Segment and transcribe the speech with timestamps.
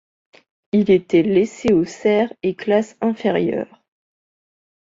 [0.71, 3.83] Il était laissé aux serfs et classes inférieures.